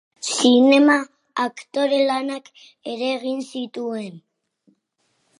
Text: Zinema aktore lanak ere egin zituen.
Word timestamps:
Zinema 0.27 0.93
aktore 1.43 1.99
lanak 2.11 2.49
ere 2.93 3.09
egin 3.17 3.43
zituen. 3.59 4.17